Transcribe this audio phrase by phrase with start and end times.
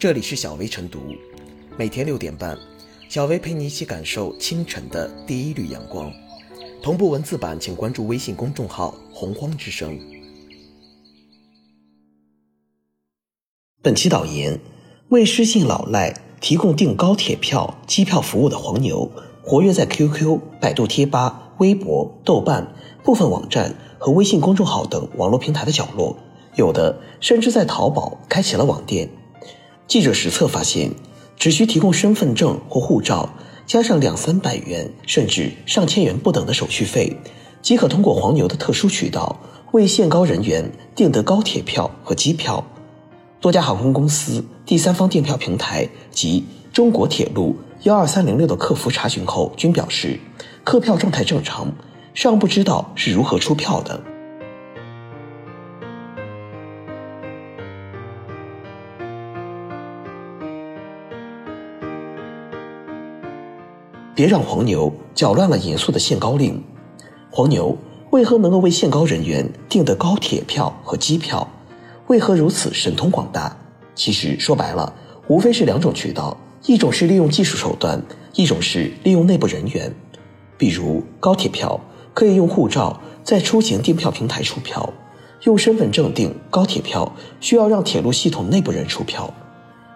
[0.00, 0.98] 这里是小薇晨读，
[1.76, 2.56] 每天六点半，
[3.10, 6.10] 小薇陪你一起感受清晨的第一缕阳光。
[6.82, 10.00] 同步文字版，请关注微信公众号“洪荒之声”。
[13.84, 14.58] 本期导言：
[15.10, 19.12] 为失信老赖提供订高铁票、机票服务的黄牛，
[19.42, 22.74] 活跃在 QQ、百度贴吧、微博、豆瓣
[23.04, 26.16] 部分网站和微信公众号等网络平台的角落，
[26.56, 29.10] 有的甚至在淘宝开启了网店。
[29.90, 30.92] 记者实测发现，
[31.36, 33.28] 只需提供身份证或护照，
[33.66, 37.16] 加上两三百元甚至上千元不等的手续费，
[37.60, 39.40] 即可通过黄牛的特殊渠道
[39.72, 42.64] 为限高人员订得高铁票和机票。
[43.40, 50.20] 多家航空公司、第三方订票平台及中国铁路幺二三零六的客服查询后均表示，
[50.62, 51.66] 客票状态正常，
[52.14, 54.00] 尚不知道是如何出票的。
[64.20, 66.62] 别让黄牛搅乱了严肃的限高令。
[67.30, 67.74] 黄牛
[68.10, 71.48] 为何能够为限高人员订得高铁票和机票？
[72.08, 73.56] 为何如此神通广大？
[73.94, 74.92] 其实说白了，
[75.26, 77.98] 无非是两种渠道：一种是利用技术手段，
[78.34, 79.90] 一种是利用内部人员。
[80.58, 81.80] 比如高铁票
[82.12, 84.92] 可以用护照在出行订票平台出票，
[85.44, 87.10] 用身份证订高铁票
[87.40, 89.32] 需要让铁路系统内部人出票。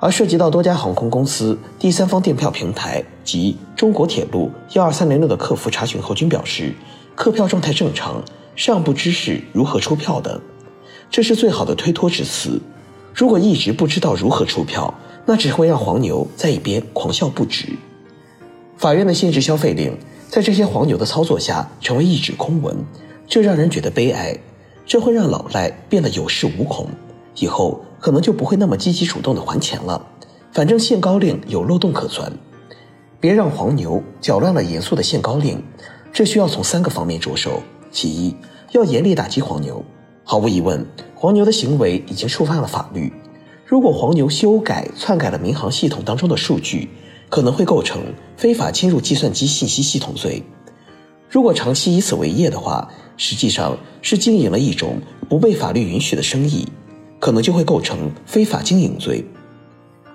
[0.00, 6.74] 而涉及到多家航空公司、第三方订票平台及中国铁路幺二三零六的客服查询后均表示，
[7.14, 8.22] 客票状态正常，
[8.56, 10.40] 尚不知是如何出票的。
[11.10, 12.60] 这是最好的推脱之词。
[13.14, 14.94] 如果一直不知道如何出票，
[15.26, 17.68] 那只会让黄牛在一边狂笑不止。
[18.78, 19.94] 法院的限制消费令
[20.28, 22.74] 在这些黄牛的操作下成为一纸空文，
[23.26, 24.34] 这让人觉得悲哀。
[24.86, 26.88] 这会让老赖变得有恃无恐。
[27.36, 30.04] 以后可能就不会那么积极主动的还钱了。
[30.52, 32.32] 反正限高令有漏洞可钻，
[33.20, 35.62] 别让黄牛搅乱了严肃的限高令。
[36.12, 38.34] 这需要从三个方面着手：其一，
[38.72, 39.84] 要严厉打击黄牛。
[40.24, 43.12] 毫无疑问，黄牛的行为已经触犯了法律。
[43.64, 46.88] 如果黄牛修改、篡改了民航系统当中的数据，
[47.28, 48.02] 可能会构成
[48.36, 50.42] 非法侵入计算机信息系统罪。
[51.28, 56.66] 如果长期以此为业的话，实际上是经营了一种不被法律允许的生意。
[57.20, 59.24] 可能就会构成非法经营罪，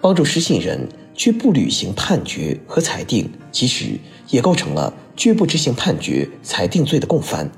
[0.00, 3.98] 帮助失信人拒不履行判决和裁定，其实
[4.28, 7.50] 也构成了拒不执行判决、裁定罪的共犯。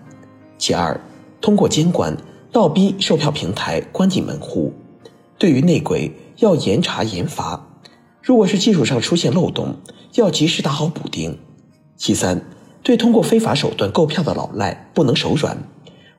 [0.56, 0.98] 其二，
[1.42, 2.16] 通过监管
[2.50, 4.72] 倒逼售票平台关紧门户，
[5.38, 7.68] 对于内鬼要严查严罚，
[8.22, 9.76] 如果是技术上出现漏洞，
[10.14, 11.38] 要及时打好补丁。
[11.98, 12.42] 其三，
[12.82, 15.58] 对通过非法手段购票的老赖不能手软，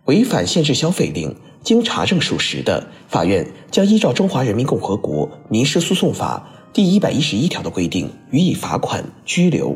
[0.06, 1.36] 违反限制消费令。
[1.66, 9.75] 经查证属实的，法院将依照《中华人民共和国民事诉讼法》第一百一十一条的规定，予以罚款、拘留；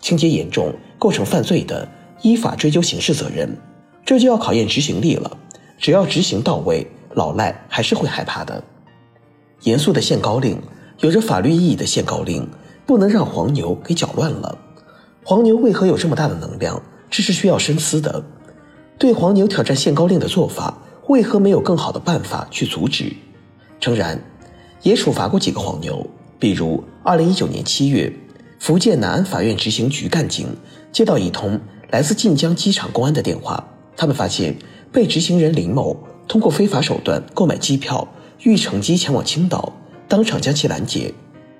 [0.00, 1.86] 情节严重、构成犯罪的，
[2.22, 3.54] 依法追究刑事责任。
[4.06, 5.36] 这就要考验执行力了。
[5.76, 8.64] 只要执行到位，老赖还是会害怕的。
[9.64, 10.58] 严肃的限高令，
[11.00, 12.48] 有着法律意义的限高令，
[12.86, 14.56] 不能让黄牛给搅乱了。
[15.24, 16.82] 黄牛为何有这么大的能量？
[17.10, 18.24] 这是需要深思的。
[18.98, 20.78] 对黄牛挑战限高令的做法。
[21.08, 23.10] 为何没有更好的办法去阻止？
[23.80, 24.22] 诚然，
[24.82, 26.06] 也处罚过几个黄牛，
[26.38, 28.12] 比如二零一九年七月，
[28.58, 30.46] 福建南安法院执行局干警
[30.92, 31.58] 接到一通
[31.88, 34.54] 来自晋江机场公安的电话，他们发现
[34.92, 35.96] 被执行人林某
[36.26, 38.06] 通过非法手段购买机票，
[38.42, 39.72] 欲乘机前往青岛，
[40.08, 41.14] 当场将其拦截。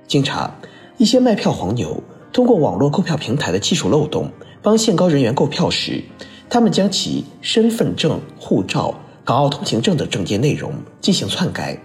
[0.07, 0.55] 经查，
[0.99, 2.03] 一些卖票黄牛
[2.35, 4.31] 通过网络购票平台的技术漏洞，
[4.61, 6.05] 帮限高人员购票时，
[6.51, 8.95] 他们将其身份证、护照。
[9.29, 10.73] 港澳通行证的证件内容
[11.03, 11.79] 进行篡改，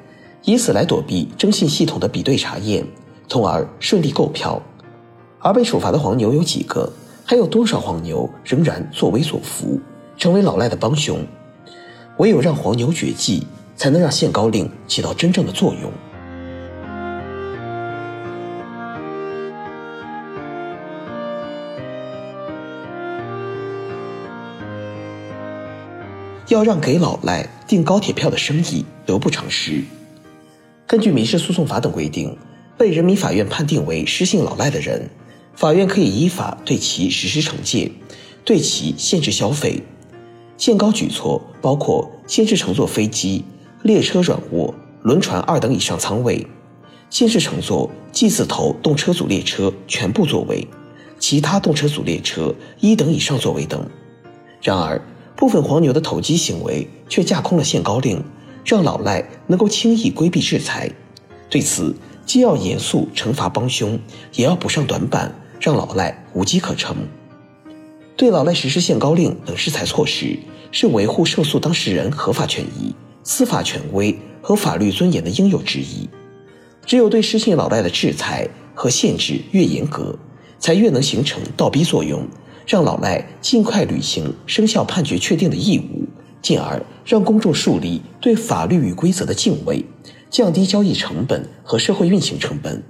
[0.46, 2.88] 以此来躲避征信系统的比对查验，
[3.28, 4.62] 从而顺利购票。
[5.40, 6.90] 而被处罚的黄牛有几个？
[7.26, 9.78] 还有多少黄牛仍然作威作福，
[10.18, 11.20] 成为老赖的帮凶？
[12.18, 15.92] 唯有让黄牛绝迹，才能让限高令起到真正的作用。
[26.54, 29.84] 要让给老赖订高铁票的生意得不偿失。
[30.86, 32.38] 根据民事诉讼法等规定，
[32.78, 35.10] 被人民法院判定为失信老赖的人，
[35.56, 37.92] 法院可以依法对其实施惩戒，
[38.46, 39.82] 对其限制消费。
[40.56, 43.44] 限高举措包括限制乘坐飞机、
[43.82, 46.46] 列车软卧、轮船二等以上舱位，
[47.10, 50.68] 限制乘坐 G 字头动车组列车全部座位，
[51.18, 53.90] 其他动车组列车一等以上座位等。
[54.62, 55.02] 然而，
[55.44, 58.24] 部分黄牛的投机行为却架空了限高令，
[58.64, 60.90] 让老赖能够轻易规避制裁。
[61.50, 61.94] 对此，
[62.26, 64.00] 既要严肃惩罚帮凶，
[64.36, 66.96] 也要补上短板，让老赖无机可乘。
[68.16, 70.40] 对老赖实施限高令等制裁措施，
[70.72, 72.96] 是维护胜诉当事人合法权益、
[73.26, 76.08] 司法权威和法律尊严的应有之义。
[76.86, 80.18] 只有对失信老赖的制裁和限制越严格，
[80.58, 82.26] 才越能形成倒逼作用，
[82.66, 86.08] 让老赖尽快履行生效判决确定的义务，
[86.42, 89.84] 进而让公众树立对法律与规则的敬畏，
[90.30, 92.82] 降低交易成本和社会运行成本。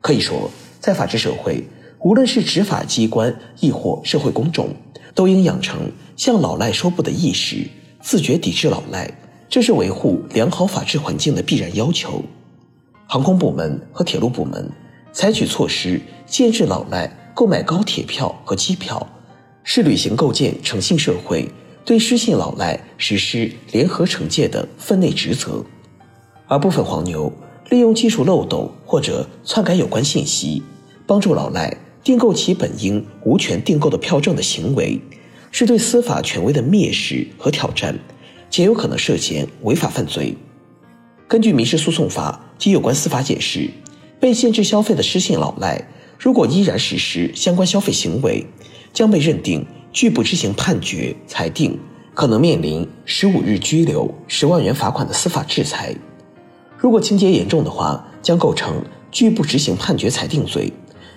[0.00, 0.50] 可以说，
[0.80, 1.64] 在法治社会，
[2.00, 4.68] 无论是执法机关亦或社会公众，
[5.14, 7.66] 都应养成向老赖说不的意识，
[8.00, 9.08] 自觉抵制老赖，
[9.48, 12.22] 这是维护良好法治环境的必然要求。
[13.06, 14.70] 航空部门和铁路部门
[15.12, 19.06] 采取措施限制老赖购买高铁票和机票，
[19.64, 21.48] 是履行构建诚信社会、
[21.84, 25.64] 对失信老赖实施联合惩戒的分内职责。
[26.46, 27.32] 而部分黄牛
[27.70, 30.62] 利用技术漏洞或者篡改有关信息，
[31.06, 31.74] 帮助老赖
[32.04, 35.00] 订购其本应无权订购的票证的行为，
[35.50, 37.98] 是对司法权威的蔑视和挑战，
[38.50, 40.36] 且有可能涉嫌违法犯罪。
[41.26, 43.70] 根据民事诉讼法及有关司法解释，
[44.20, 45.88] 被限制消费的失信老赖，
[46.22, 48.46] 如果依然实施相关消费行为，
[48.92, 51.76] 将被认定拒不执行判决裁定，
[52.14, 55.92] 可能面临十五日拘留、十万元罚款的司法制裁。
[56.78, 60.72] 如果情节严重的话，将构成拒不执行判决裁定罪，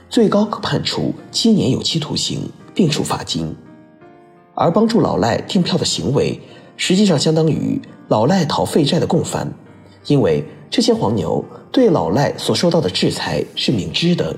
[0.10, 2.40] 最高可判处七年有期徒刑，
[2.74, 3.56] 并处罚金。
[4.56, 6.42] 而帮助老赖订票的行为，
[6.78, 9.54] 实际上相当于老赖逃废债的共犯。
[10.08, 14.36] 因为这些黄牛对老赖所受到的制裁是明知的，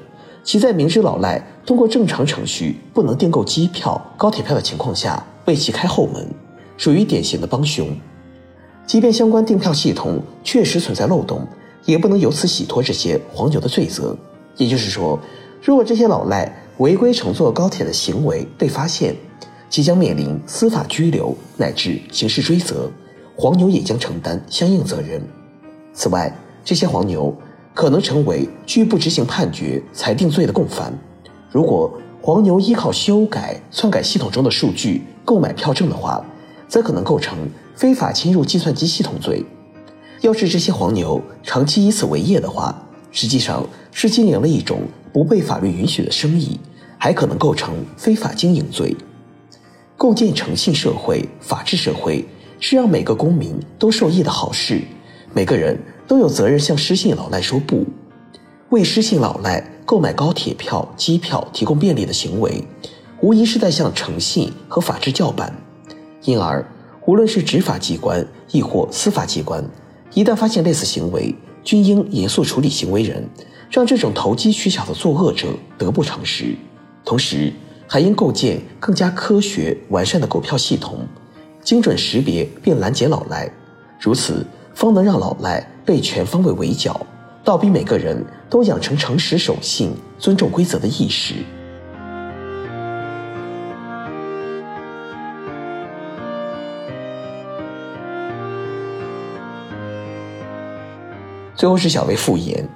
[0.47, 6.25] 其在明知老赖通过正常程序不能订购机票、高铁票的情况下为其开后门，
[6.77, 7.85] 属于典型的帮凶。
[8.85, 11.45] 即便相关订票系统确实存在漏洞，
[11.83, 14.15] 也不能由此洗脱这些黄牛的罪责。
[14.55, 15.19] 也就是说，
[15.61, 19.13] 如果这些老赖违规乘坐高铁的行为被发现，
[19.69, 22.89] 即将面临司法拘留乃至刑事追责，
[23.35, 25.21] 黄牛也将承担相应责任。
[25.93, 26.33] 此外，
[26.63, 27.35] 这些黄牛
[27.77, 30.91] 可能成为拒不执行判决裁定罪的共犯。
[31.51, 36.25] 如果黄牛依靠修改、篡改系统中的数据购买票证的话，
[36.67, 37.37] 则可能构成
[37.75, 39.45] 非法侵入计算机系统罪。
[40.21, 42.75] 要是这些黄牛长期以此为业的话，
[43.11, 44.79] 实际上是经营了一种
[45.13, 46.59] 不被法律允许的生意，
[46.97, 48.97] 还可能构成非法经营罪。
[49.95, 52.25] 构建诚信社会、法治社会，
[52.59, 54.81] 是让每个公民都受益的好事。
[55.31, 57.85] 每个人都有责任向失信老赖说不，
[58.69, 62.63] 为失信老赖购买高铁票、机票提供便利的行为，
[63.19, 65.53] 无疑是在向诚信和法治叫板。
[66.23, 66.65] 因而，
[67.05, 69.63] 无论是执法机关亦或司法机关，
[70.13, 73.27] 一旦发现类似行为，均应严肃处理行为人，
[73.69, 76.55] 让这种投机取巧的作恶者得不偿失。
[77.03, 77.51] 同时，
[77.85, 81.05] 还应构建更加科学完善的购票系统，
[81.61, 83.51] 精准识别并拦截老赖。
[83.99, 84.45] 如此。
[84.77, 87.03] 方能让老赖被全方位围剿，
[87.43, 91.33] 倒逼每个人都养成诚实守信、尊重规则的意识。
[101.55, 102.69] 最后是小薇复言，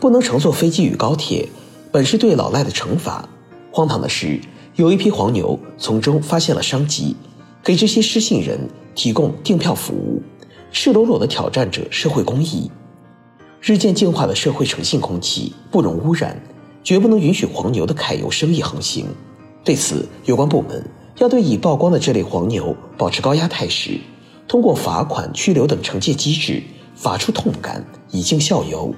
[0.00, 1.46] 不能乘坐飞机与高铁，
[1.92, 3.28] 本是对老赖的惩罚。
[3.70, 4.40] 荒唐的是，
[4.76, 7.14] 有一批黄牛从中发现了商机，
[7.62, 8.58] 给这些失信人
[8.94, 10.22] 提供订票服务。
[10.72, 12.70] 赤裸裸地挑战着社会公义，
[13.60, 16.34] 日渐净化的社会诚信空气不容污染，
[16.82, 19.06] 绝不能允许黄牛的揩油生意横行。
[19.62, 20.82] 对此，有关部门
[21.18, 24.00] 要对已曝光的这类黄牛保持高压态势，
[24.48, 26.62] 通过罚款、拘留等惩戒机制，
[26.94, 28.94] 发出痛感，以儆效尤；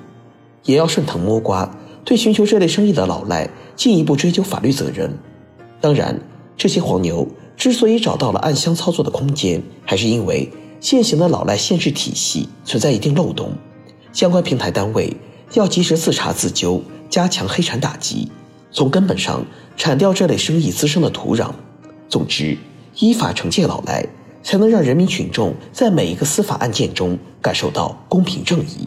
[0.65, 1.69] 也要顺藤摸瓜，
[2.05, 5.13] 对寻求这类生意的老赖进一步追究法律责任。
[5.81, 6.19] 当然，
[6.57, 7.27] 这些黄牛
[7.57, 10.49] 之所以找到了暗箱操作的空间，还是因为。
[10.85, 13.51] 现行的老赖限制体系存在一定漏洞，
[14.13, 15.17] 相关平台单位
[15.55, 18.31] 要及时自查自纠，加强黑产打击，
[18.71, 19.43] 从根本上
[19.79, 21.51] 铲掉这类生意滋生的土壤。
[22.11, 22.59] 总之，
[22.99, 24.07] 依法惩戒老赖，
[24.43, 28.87] 才能让人民群众在每一个司法案件中感受到公平正义。